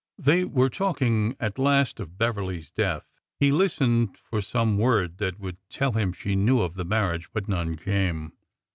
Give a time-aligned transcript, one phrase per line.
[0.17, 3.07] They were talking at last of Beverly's death.
[3.39, 7.29] He lis tened for some word that would tell him she knew of the marriage,
[7.33, 8.33] but none came.